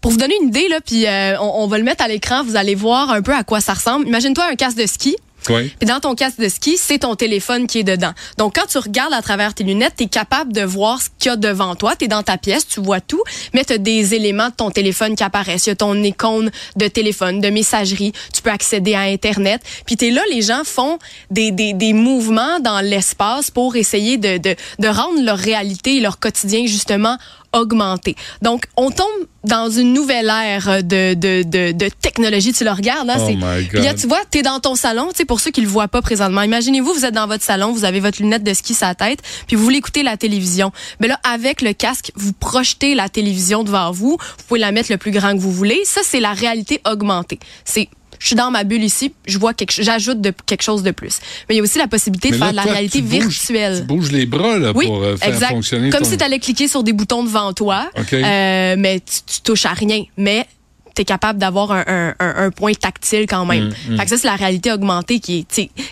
Pour 0.01 0.11
vous 0.11 0.17
donner 0.17 0.35
une 0.41 0.49
idée, 0.49 0.67
là, 0.69 0.79
puis 0.85 1.07
euh, 1.07 1.35
on, 1.39 1.63
on 1.63 1.67
va 1.67 1.77
le 1.79 1.83
mettre 1.83 2.03
à 2.03 2.07
l'écran, 2.07 2.43
vous 2.43 2.55
allez 2.55 2.75
voir 2.75 3.09
un 3.09 3.23
peu 3.23 3.33
à 3.33 3.43
quoi 3.43 3.59
ça 3.59 3.73
ressemble. 3.73 4.07
Imagine-toi 4.07 4.45
un 4.51 4.55
casque 4.55 4.77
de 4.77 4.85
ski. 4.85 5.15
Oui. 5.49 5.73
Dans 5.85 5.99
ton 5.99 6.15
casque 6.15 6.39
de 6.39 6.49
ski, 6.49 6.77
c'est 6.77 6.99
ton 6.99 7.15
téléphone 7.15 7.67
qui 7.67 7.79
est 7.79 7.83
dedans. 7.83 8.13
Donc 8.37 8.55
quand 8.55 8.67
tu 8.67 8.77
regardes 8.77 9.13
à 9.13 9.21
travers 9.21 9.53
tes 9.53 9.63
lunettes, 9.63 9.93
tu 9.97 10.05
es 10.05 10.07
capable 10.07 10.53
de 10.53 10.61
voir 10.61 11.01
ce 11.01 11.09
qu'il 11.19 11.29
y 11.29 11.33
a 11.33 11.35
devant 11.35 11.75
toi. 11.75 11.95
Tu 11.95 12.05
es 12.05 12.07
dans 12.07 12.23
ta 12.23 12.37
pièce, 12.37 12.67
tu 12.67 12.79
vois 12.81 13.01
tout, 13.01 13.21
mais 13.53 13.63
tu 13.63 13.73
as 13.73 13.77
des 13.77 14.13
éléments 14.13 14.49
de 14.49 14.55
ton 14.55 14.71
téléphone 14.71 15.15
qui 15.15 15.23
apparaissent. 15.23 15.65
Il 15.67 15.69
y 15.69 15.73
a 15.73 15.75
ton 15.75 15.95
icône 16.03 16.51
de 16.75 16.87
téléphone, 16.87 17.41
de 17.41 17.49
messagerie. 17.49 18.11
Tu 18.33 18.41
peux 18.41 18.49
accéder 18.51 18.95
à 18.95 19.01
Internet. 19.01 19.61
Puis 19.85 19.97
tu 19.97 20.07
es 20.07 20.11
là, 20.11 20.21
les 20.31 20.41
gens 20.41 20.63
font 20.63 20.99
des, 21.31 21.51
des, 21.51 21.73
des 21.73 21.93
mouvements 21.93 22.59
dans 22.59 22.81
l'espace 22.81 23.51
pour 23.51 23.75
essayer 23.75 24.17
de, 24.17 24.37
de, 24.37 24.55
de 24.79 24.87
rendre 24.87 25.21
leur 25.23 25.37
réalité 25.37 25.97
et 25.97 25.99
leur 25.99 26.19
quotidien 26.19 26.65
justement 26.65 27.17
augmenté. 27.55 28.15
Donc, 28.41 28.65
on 28.77 28.91
tombe 28.91 29.07
dans 29.43 29.69
une 29.69 29.93
nouvelle 29.93 30.27
ère 30.29 30.83
de, 30.83 31.13
de, 31.13 31.43
de, 31.43 31.71
de 31.71 31.89
technologie. 32.01 32.51
Tu 32.51 32.63
le 32.63 32.71
regardes, 32.71 33.09
hein? 33.09 33.17
Oh 33.19 33.29
my 33.29 33.67
Puis 33.67 33.81
là, 33.81 33.93
tu 33.93 34.07
vois, 34.07 34.19
t'es 34.29 34.41
dans 34.41 34.59
ton 34.59 34.75
salon, 34.75 35.09
tu 35.11 35.17
sais, 35.17 35.25
pour 35.25 35.39
ceux 35.39 35.51
qui 35.51 35.61
le 35.61 35.67
voient 35.67 35.87
pas 35.87 36.01
présentement. 36.01 36.41
Imaginez-vous, 36.41 36.93
vous 36.93 37.05
êtes 37.05 37.13
dans 37.13 37.27
votre 37.27 37.43
salon, 37.43 37.71
vous 37.71 37.85
avez 37.85 37.99
votre 37.99 38.21
lunette 38.21 38.43
de 38.43 38.53
ski 38.53 38.73
sur 38.73 38.87
la 38.87 38.95
tête, 38.95 39.19
puis 39.47 39.55
vous 39.55 39.63
voulez 39.63 39.77
écouter 39.77 40.03
la 40.03 40.17
télévision. 40.17 40.71
Mais 40.99 41.07
là, 41.07 41.19
avec 41.23 41.61
le 41.61 41.73
casque, 41.73 42.11
vous 42.15 42.33
projetez 42.33 42.95
la 42.95 43.09
télévision 43.09 43.63
devant 43.63 43.91
vous. 43.91 44.17
Vous 44.19 44.43
pouvez 44.47 44.59
la 44.59 44.71
mettre 44.71 44.91
le 44.91 44.97
plus 44.97 45.11
grand 45.11 45.33
que 45.33 45.39
vous 45.39 45.51
voulez. 45.51 45.81
Ça, 45.85 46.01
c'est 46.03 46.19
la 46.19 46.33
réalité 46.33 46.81
augmentée. 46.85 47.39
C'est 47.63 47.89
je 48.25 48.29
suis 48.29 48.35
dans 48.35 48.49
ma 48.49 48.63
bulle 48.63 48.83
ici, 48.83 49.13
je 49.27 49.37
vois 49.37 49.53
quelque 49.53 49.83
j'ajoute 49.83 50.19
de 50.19 50.33
quelque 50.47 50.63
chose 50.63 50.81
de 50.81 50.89
plus. 50.89 51.19
Mais 51.47 51.53
il 51.53 51.57
y 51.59 51.61
a 51.61 51.63
aussi 51.63 51.77
la 51.77 51.87
possibilité 51.87 52.31
Mais 52.31 52.37
de 52.37 52.39
là, 52.39 52.45
faire 52.47 52.51
de 52.53 52.55
la 52.57 52.63
toi, 52.63 52.71
réalité 52.71 52.97
tu 52.97 53.03
bouges- 53.03 53.27
virtuelle. 53.27 53.77
Tu 53.81 53.83
bouges 53.85 54.11
les 54.11 54.25
bras 54.25 54.57
là, 54.57 54.71
Oui, 54.73 54.87
pour 54.87 55.03
euh, 55.03 55.15
faire 55.15 55.29
exact. 55.29 55.49
fonctionner 55.51 55.91
Comme 55.91 56.01
ton... 56.01 56.09
si 56.09 56.17
tu 56.17 56.23
allais 56.23 56.39
cliquer 56.39 56.67
sur 56.67 56.81
des 56.81 56.91
boutons 56.91 57.23
devant 57.23 57.53
toi, 57.53 57.87
euh, 58.13 58.75
mais 58.79 58.99
tu, 58.99 59.21
tu 59.31 59.41
touches 59.41 59.67
à 59.67 59.73
rien. 59.73 60.03
Mais 60.17 60.47
tu 60.95 61.01
es 61.01 61.05
capable 61.05 61.39
d'avoir 61.39 61.71
un, 61.71 61.83
un, 61.87 62.15
un, 62.19 62.45
un 62.45 62.51
point 62.51 62.73
tactile 62.73 63.25
quand 63.27 63.45
même. 63.45 63.73
Mm, 63.89 63.97
Fait 63.97 64.03
que 64.03 64.09
ça, 64.09 64.17
c'est 64.17 64.27
la 64.27 64.35
réalité 64.35 64.71
augmentée 64.71 65.19
qui, 65.19 65.45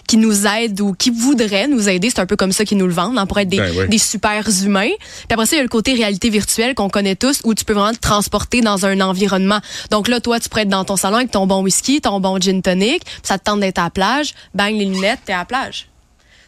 qui 0.07 0.17
nous 0.17 0.47
aide 0.47 0.79
ou 0.81 0.93
qui 0.93 1.09
voudrait 1.09 1.67
nous 1.67 1.89
aider. 1.89 2.09
C'est 2.09 2.19
un 2.19 2.25
peu 2.25 2.35
comme 2.35 2.51
ça 2.51 2.65
qu'ils 2.65 2.77
nous 2.77 2.87
le 2.87 2.93
vendent, 2.93 3.17
hein, 3.17 3.25
pour 3.25 3.39
être 3.39 3.49
des, 3.49 3.57
Ben 3.57 3.71
oui. 3.77 3.87
des 3.89 3.97
super 3.97 4.47
humains. 4.63 4.89
Puis 4.89 5.27
après 5.33 5.45
ça, 5.45 5.55
il 5.55 5.57
y 5.57 5.59
a 5.59 5.63
le 5.63 5.69
côté 5.69 5.93
réalité 5.93 6.29
virtuelle 6.29 6.73
qu'on 6.75 6.89
connaît 6.89 7.15
tous, 7.15 7.41
où 7.43 7.53
tu 7.53 7.65
peux 7.65 7.73
vraiment 7.73 7.93
te 7.93 7.99
transporter 7.99 8.61
dans 8.61 8.85
un 8.85 9.01
environnement. 9.01 9.59
Donc 9.91 10.07
là, 10.07 10.19
toi, 10.21 10.39
tu 10.39 10.49
pourrais 10.49 10.63
être 10.63 10.69
dans 10.69 10.85
ton 10.85 10.95
salon 10.95 11.17
avec 11.17 11.31
ton 11.31 11.45
bon 11.47 11.61
whisky, 11.61 12.01
ton 12.01 12.19
bon 12.19 12.39
gin 12.39 12.61
tonic, 12.61 13.03
puis 13.03 13.13
ça 13.23 13.37
te 13.37 13.43
tente 13.43 13.59
d'être 13.59 13.79
à 13.79 13.83
la 13.83 13.89
plage, 13.89 14.33
bang 14.53 14.73
les 14.73 14.85
lunettes, 14.85 15.19
t'es 15.25 15.33
à 15.33 15.39
la 15.39 15.45
plage. 15.45 15.87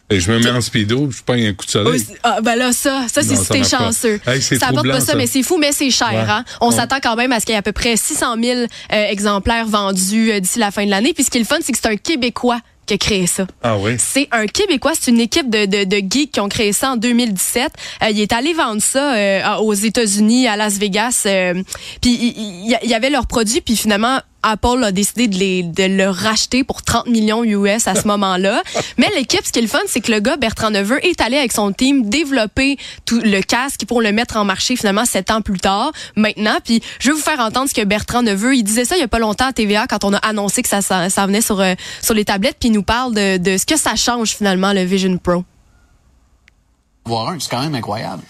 Et 0.08 0.20
je 0.20 0.30
me 0.30 0.38
mets 0.38 0.50
en 0.50 0.60
speedo, 0.60 1.10
je 1.10 1.20
prends 1.24 1.34
un 1.34 1.52
coup 1.52 1.66
de 1.66 1.70
soleil. 1.70 2.04
Ah, 2.22 2.40
ben 2.40 2.54
là, 2.54 2.72
ça, 2.72 3.06
ça, 3.12 3.22
c'est 3.22 3.34
si 3.34 3.48
t'es 3.48 3.64
chanceux. 3.64 4.20
Hey, 4.26 4.40
ça 4.40 4.68
apporte 4.68 4.86
pas 4.88 5.00
ça, 5.00 5.06
ça. 5.06 5.14
mais 5.16 5.26
c'est 5.26 5.42
fou, 5.42 5.58
mais 5.58 5.72
c'est 5.72 5.90
cher, 5.90 6.08
Ouais. 6.12 6.18
hein. 6.30 6.44
On 6.60 6.68
Ouais. 6.70 6.76
s'attend 6.76 6.98
quand 7.02 7.16
même 7.16 7.32
à 7.32 7.40
ce 7.40 7.46
qu'il 7.46 7.54
y 7.54 7.56
ait 7.56 7.58
à 7.58 7.62
peu 7.62 7.72
près 7.72 7.96
600 7.96 8.36
000 8.40 8.60
euh, 8.60 8.66
exemplaires 9.08 9.66
vendus 9.66 10.30
euh, 10.30 10.38
d'ici 10.38 10.60
la 10.60 10.70
fin 10.70 10.84
de 10.84 10.90
l'année. 10.90 11.12
Puis 11.12 11.24
ce 11.24 11.30
qui 11.30 11.38
est 11.38 11.40
le 11.40 11.46
fun, 11.46 11.56
c'est 11.60 11.72
que 11.72 11.78
c'est 11.82 11.88
un 11.88 11.96
Québécois 11.96 12.60
qui 12.86 12.94
a 12.94 12.98
créé 12.98 13.26
ça. 13.26 13.48
Ah 13.64 13.76
oui? 13.76 13.96
C'est 13.98 14.28
un 14.30 14.46
Québécois, 14.46 14.92
c'est 14.94 15.10
une 15.10 15.20
équipe 15.20 15.50
de, 15.50 15.66
de, 15.66 15.82
de 15.82 15.96
geeks 16.08 16.30
qui 16.30 16.38
ont 16.38 16.48
créé 16.48 16.72
ça 16.72 16.92
en 16.92 16.96
2017. 16.96 17.72
Euh, 18.04 18.10
il 18.10 18.20
est 18.20 18.32
allé 18.32 18.52
vendre 18.52 18.80
ça 18.80 19.12
euh, 19.16 19.56
aux 19.56 19.74
États-Unis, 19.74 20.46
à 20.46 20.56
Las 20.56 20.74
Vegas. 20.78 21.24
euh, 21.26 21.54
puis 22.00 22.12
il 22.14 22.88
y 22.88 22.94
avait 22.94 23.10
leurs 23.10 23.26
produits, 23.26 23.60
puis 23.60 23.76
finalement 23.76 24.20
Apple 24.46 24.84
a 24.84 24.92
décidé 24.92 25.28
de, 25.28 25.36
les, 25.36 25.62
de 25.62 25.84
le 25.84 26.08
racheter 26.08 26.64
pour 26.64 26.82
30 26.82 27.06
millions 27.08 27.44
US 27.44 27.86
à 27.88 27.94
ce 27.94 28.06
moment-là. 28.06 28.62
Mais 28.96 29.08
l'équipe, 29.16 29.44
ce 29.44 29.52
qui 29.52 29.58
est 29.58 29.62
le 29.62 29.68
fun, 29.68 29.80
c'est 29.86 30.00
que 30.00 30.12
le 30.12 30.20
gars, 30.20 30.36
Bertrand 30.36 30.70
Neveu, 30.70 31.04
est 31.04 31.20
allé 31.20 31.36
avec 31.36 31.52
son 31.52 31.72
team 31.72 32.08
développer 32.08 32.78
tout 33.04 33.20
le 33.22 33.40
casque 33.40 33.84
pour 33.86 34.00
le 34.00 34.12
mettre 34.12 34.36
en 34.36 34.44
marché 34.44 34.76
finalement 34.76 35.04
sept 35.04 35.30
ans 35.30 35.42
plus 35.42 35.58
tard, 35.58 35.92
maintenant. 36.14 36.58
Puis 36.64 36.80
je 37.00 37.08
vais 37.08 37.14
vous 37.14 37.22
faire 37.22 37.40
entendre 37.40 37.68
ce 37.68 37.74
que 37.74 37.84
Bertrand 37.84 38.22
Neveu, 38.22 38.54
il 38.56 38.62
disait 38.62 38.84
ça 38.84 38.96
il 38.96 39.00
y 39.00 39.04
a 39.04 39.08
pas 39.08 39.18
longtemps 39.18 39.46
à 39.46 39.52
TVA 39.52 39.86
quand 39.86 40.04
on 40.04 40.12
a 40.12 40.18
annoncé 40.18 40.62
que 40.62 40.68
ça, 40.68 40.82
ça, 40.82 41.10
ça 41.10 41.26
venait 41.26 41.40
sur, 41.40 41.60
euh, 41.60 41.74
sur 42.00 42.14
les 42.14 42.24
tablettes, 42.24 42.56
puis 42.58 42.68
il 42.68 42.72
nous 42.72 42.82
parle 42.82 43.14
de, 43.14 43.38
de 43.38 43.58
ce 43.58 43.66
que 43.66 43.76
ça 43.76 43.96
change 43.96 44.30
finalement 44.30 44.72
le 44.72 44.82
Vision 44.84 45.16
Pro. 45.18 45.44
Voir 47.04 47.28
un, 47.28 47.40
c'est 47.40 47.50
quand 47.50 47.62
même 47.62 47.74
incroyable. 47.74 48.22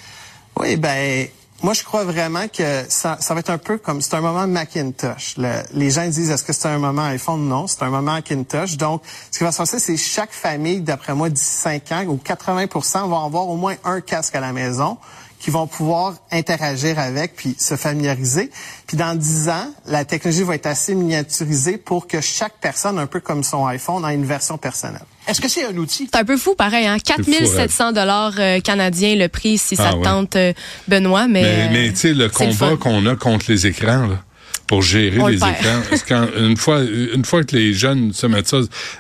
Oui, 0.58 0.76
ben, 0.76 1.28
moi, 1.66 1.75
je 1.75 1.82
crois 1.82 2.04
vraiment 2.04 2.46
que 2.46 2.85
ça, 2.88 3.18
va 3.30 3.40
être 3.40 3.50
un 3.50 3.58
peu 3.58 3.76
comme, 3.76 4.00
c'est 4.00 4.14
un 4.14 4.20
moment 4.20 4.46
Macintosh. 4.46 5.35
Le- 5.37 5.64
les 5.75 5.90
gens 5.90 6.06
disent, 6.06 6.30
est-ce 6.30 6.44
que 6.44 6.52
c'est 6.52 6.68
un 6.68 6.78
moment 6.78 7.02
iPhone? 7.06 7.49
Non, 7.49 7.66
c'est 7.66 7.82
un 7.82 7.90
moment 7.90 8.12
Macintosh. 8.12 8.76
Donc, 8.76 9.02
ce 9.32 9.38
qui 9.38 9.42
va 9.42 9.50
se 9.50 9.56
passer, 9.58 9.80
c'est 9.80 9.96
chaque 9.96 10.30
famille, 10.30 10.80
d'après 10.80 11.12
moi, 11.12 11.28
d'ici 11.28 11.44
5 11.44 11.90
ans, 11.90 12.04
ou 12.06 12.20
80% 12.25 13.08
vont 13.08 13.25
avoir 13.25 13.49
au 13.49 13.56
moins 13.56 13.75
un 13.82 14.00
casque 14.00 14.37
à 14.37 14.40
la 14.40 14.52
maison 14.52 14.96
qui 15.38 15.50
vont 15.50 15.66
pouvoir 15.66 16.14
interagir 16.33 16.99
avec 16.99 17.37
puis 17.37 17.55
se 17.59 17.76
familiariser. 17.76 18.50
Puis 18.87 18.97
dans 18.97 19.14
10 19.16 19.49
ans, 19.49 19.73
la 19.87 20.05
technologie 20.05 20.43
va 20.43 20.55
être 20.55 20.66
assez 20.66 20.95
miniaturisée 20.95 21.76
pour 21.78 22.07
que 22.07 22.21
chaque 22.21 22.55
personne, 22.61 22.99
un 22.99 23.07
peu 23.07 23.21
comme 23.21 23.45
son 23.45 23.66
iPhone, 23.66 24.05
ait 24.09 24.14
une 24.14 24.25
version 24.25 24.59
personnelle. 24.59 25.05
Est-ce 25.28 25.40
que 25.40 25.49
c'est 25.49 25.64
un 25.64 25.76
outil? 25.76 26.09
C'est 26.12 26.19
un 26.21 26.25
peu 26.25 26.37
fou, 26.37 26.55
pareil, 26.55 26.87
hein? 26.87 26.97
fou, 26.99 27.23
4700 27.23 27.93
dollars 27.93 28.35
euh, 28.38 28.61
canadiens 28.61 29.16
le 29.16 29.28
prix 29.28 29.59
si 29.59 29.76
ça 29.76 29.88
Ah 29.88 29.93
te 29.93 29.97
ouais. 29.99 30.02
tente, 30.05 30.37
euh, 30.37 30.52
Benoît. 30.88 31.26
Mais, 31.26 31.43
Mais, 31.43 31.69
mais 31.71 31.90
tu 31.90 31.97
sais, 31.97 32.14
le 32.14 32.31
c'est 32.33 32.47
le 32.47 32.52
combat 32.52 32.76
qu'on 32.76 33.05
a 33.07 33.16
contre 33.16 33.47
les 33.49 33.66
écrans, 33.66 34.07
là, 34.07 34.19
pour 34.66 34.82
gérer 34.82 35.18
On 35.20 35.26
le 35.28 35.35
les 35.35 35.38
perd. 35.38 35.52
écrans. 35.61 35.80
Parce 35.88 36.02
quand- 36.02 36.26
une 36.38 36.56
fois, 36.56 36.80
une 37.14 37.25
fois 37.25 37.44
que 37.44 37.54
les 37.54 37.73
jeunes 37.73 38.12
se 38.12 38.26
mettent 38.26 38.49
ça 38.49 38.58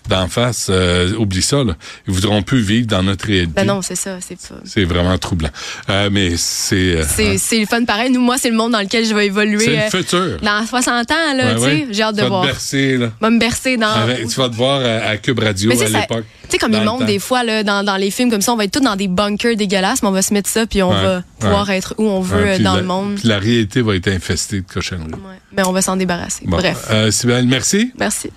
d'en 0.08 0.28
face, 0.28 0.68
euh, 0.70 1.14
oublie 1.16 1.42
ça, 1.42 1.64
là. 1.64 1.74
Ils 2.06 2.14
voudront 2.14 2.42
plus 2.42 2.60
vivre 2.60 2.86
dans 2.86 3.02
notre 3.02 3.26
réalité. 3.26 3.52
Ben 3.56 3.64
non, 3.66 3.82
c'est 3.82 3.96
ça, 3.96 4.18
c'est. 4.20 4.36
C'est 4.64 4.84
vraiment 4.84 5.16
troublant. 5.18 5.50
Euh, 5.90 6.08
mais 6.12 6.32
c'est, 6.36 6.76
euh, 6.96 7.04
C'est 7.08 7.38
c'est 7.38 7.58
le 7.58 7.66
fun 7.66 7.84
pareil. 7.84 8.10
Nous, 8.10 8.20
moi, 8.20 8.36
c'est 8.38 8.50
le 8.50 8.56
monde 8.56 8.72
dans 8.72 8.80
lequel 8.80 9.04
je 9.04 9.14
vais 9.14 9.26
évoluer. 9.26 9.58
c'est 9.64 9.70
le 9.70 9.78
euh, 9.78 9.90
futur. 9.90 10.36
dans 10.42 10.66
60 10.66 11.10
ans, 11.10 11.14
là, 11.36 11.44
Ouais, 11.46 11.54
tu 11.54 11.60
sais, 11.60 11.66
ouais. 11.66 11.86
j'ai 11.90 12.02
hâte 12.02 12.14
Tu 12.14 12.18
de 12.18 12.22
vas 12.22 12.28
voir. 12.28 12.42
Te 12.42 12.46
bercer, 12.48 12.96
là. 12.98 13.12
Va 13.20 13.30
me 13.30 13.38
bercer 13.38 13.76
dans. 13.76 13.90
Avec- 13.92 14.28
tu 14.28 14.34
vas 14.40 14.48
te 14.48 14.54
voir 14.54 14.80
à, 14.80 15.08
à 15.08 15.16
Cube 15.16 15.38
Radio 15.40 15.72
tu 15.72 15.82
à 15.82 15.86
ça- 15.88 16.00
l'époque. 16.00 16.24
Tu 16.46 16.52
sais, 16.52 16.58
comme 16.58 16.72
Dans 16.72 16.78
ils 16.80 16.84
montrent 16.84 17.04
des 17.06 17.18
fois 17.18 17.42
là, 17.44 17.62
dans, 17.62 17.84
dans 17.84 17.96
les 17.96 18.10
films 18.10 18.30
comme 18.30 18.40
ça, 18.40 18.52
on 18.52 18.56
va 18.56 18.64
être 18.64 18.72
tous 18.72 18.80
dans 18.80 18.96
des 18.96 19.08
bunkers 19.08 19.56
dégueulasses, 19.56 20.02
mais 20.02 20.08
on 20.08 20.12
va 20.12 20.22
se 20.22 20.32
mettre 20.34 20.48
ça, 20.48 20.66
puis 20.66 20.82
on 20.82 20.90
Ouais, 20.90 21.02
va 21.02 21.22
pouvoir 21.38 21.70
être 21.70 21.94
où 21.98 22.04
on 22.04 22.20
veut 22.20 22.42
Ouais, 22.42 22.60
euh, 22.60 22.62
dans 22.62 22.74
la- 22.74 22.80
le 22.80 22.86
monde. 22.86 23.14
puis 23.16 23.28
la 23.28 23.38
réalité 23.38 23.82
va 23.82 23.94
être 23.96 24.08
infestée 24.08 24.60
de 24.60 24.66
cochonneries. 24.66 25.10
Mais 25.56 25.62
on 25.66 25.72
va 25.72 25.82
s'en 25.82 25.96
débarrasser. 25.96 26.44
Bon. 26.46 26.56
Bref. 26.56 26.86
Euh, 26.90 27.10
Sybelle, 27.10 27.46
merci. 27.46 27.92
Merci. 27.98 28.30